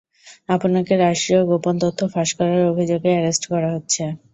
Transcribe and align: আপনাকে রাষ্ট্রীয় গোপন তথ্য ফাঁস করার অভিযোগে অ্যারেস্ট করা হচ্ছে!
আপনাকে 0.49 0.93
রাষ্ট্রীয় 0.97 1.41
গোপন 1.49 1.75
তথ্য 1.83 1.99
ফাঁস 2.13 2.29
করার 2.37 2.61
অভিযোগে 2.71 3.09
অ্যারেস্ট 3.13 3.43
করা 3.51 3.69
হচ্ছে! 3.75 4.03